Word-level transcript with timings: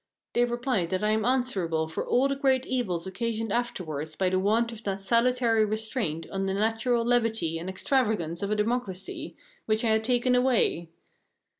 They 0.33 0.45
reply 0.45 0.87
that 0.87 1.03
I 1.03 1.11
am 1.11 1.23
answerable 1.25 1.87
for 1.87 2.03
all 2.03 2.27
the 2.27 2.35
great 2.35 2.65
evils 2.65 3.05
occasioned 3.05 3.53
afterwards 3.53 4.15
by 4.15 4.29
the 4.29 4.39
want 4.39 4.71
of 4.71 4.83
that 4.83 4.99
salutary 4.99 5.63
restraint 5.63 6.27
on 6.31 6.47
the 6.47 6.55
natural 6.55 7.05
levity 7.05 7.59
and 7.59 7.69
extravagance 7.69 8.41
of 8.41 8.49
a 8.49 8.55
democracy, 8.55 9.35
which 9.67 9.85
I 9.85 9.89
had 9.89 10.03
taken 10.03 10.33
away. 10.33 10.89